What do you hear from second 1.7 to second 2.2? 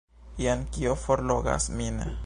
min!